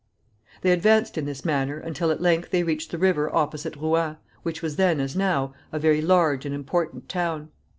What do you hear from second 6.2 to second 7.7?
and important town.